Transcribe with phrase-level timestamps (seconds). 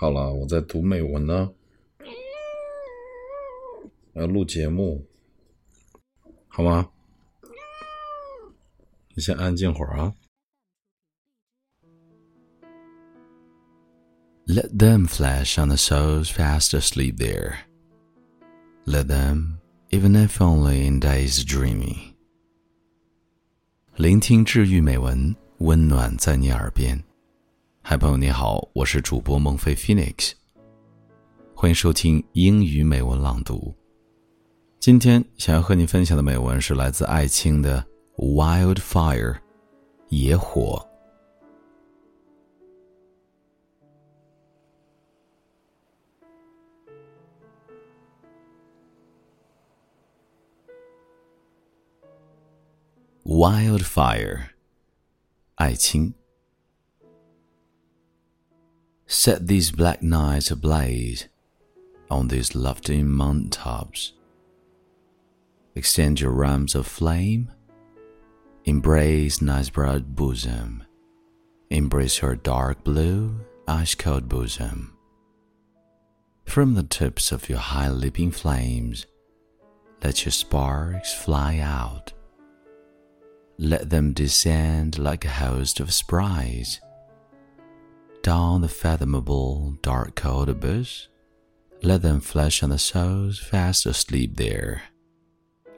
[0.00, 1.52] 好了，我在读美文呢，
[4.14, 5.06] 要录节目，
[6.48, 6.90] 好吗？
[9.14, 10.14] 你先安静会儿啊。
[14.46, 17.58] Let them flash on the souls fast asleep there.
[18.86, 19.58] Let them,
[19.90, 22.14] even if only in days dreamy.
[23.96, 27.04] 聆听治愈美文，温暖在你耳边。
[27.82, 30.32] 嗨，朋友你好，我是主播孟非 Phoenix，
[31.56, 33.74] 欢迎收听英语美文朗读。
[34.78, 37.84] 今天想要和你分享的美文是来自艾青的
[38.36, 39.34] 《Wildfire》，
[40.10, 40.86] 野火。
[53.24, 54.40] Wildfire，
[55.56, 56.14] 艾青。
[59.12, 61.26] Set these black nights ablaze
[62.12, 64.12] on these lofty mountain tops.
[65.74, 67.50] Extend your arms of flame.
[68.66, 70.84] Embrace night's broad bosom.
[71.70, 74.96] Embrace her dark blue, ice cold bosom.
[76.44, 79.06] From the tips of your high leaping flames,
[80.04, 82.12] let your sparks fly out.
[83.58, 86.78] Let them descend like a host of sprites
[88.22, 91.08] down the fathomable dark cold abyss.
[91.82, 94.82] Let them flash on the souls fast asleep there.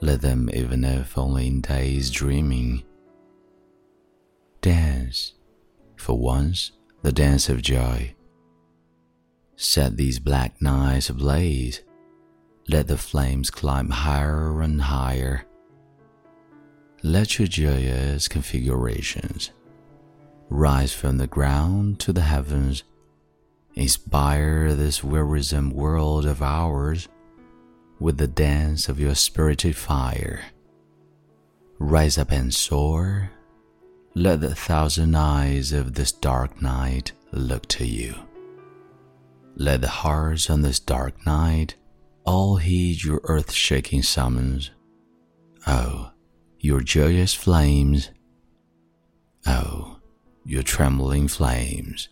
[0.00, 2.82] Let them, even if only in days dreaming,
[4.60, 5.34] dance,
[5.96, 8.14] for once, the dance of joy.
[9.54, 11.82] Set these black nights ablaze.
[12.68, 15.46] Let the flames climb higher and higher.
[17.04, 19.50] Let your joyous configurations
[20.52, 22.84] rise from the ground to the heavens,
[23.74, 27.08] inspire this wearisome world of ours
[27.98, 30.44] with the dance of your spirited fire.
[31.78, 33.30] Rise up and soar.
[34.14, 38.14] Let the thousand eyes of this dark night look to you.
[39.56, 41.76] Let the hearts on this dark night
[42.24, 44.70] all heed your earth shaking summons.
[45.66, 46.10] Oh,
[46.58, 48.10] your joyous flames.
[49.46, 49.96] Oh,
[50.44, 52.08] your trembling flames.